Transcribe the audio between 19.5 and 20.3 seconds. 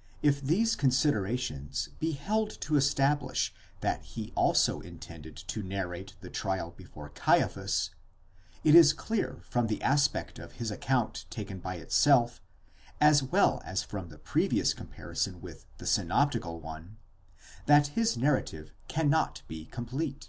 complete.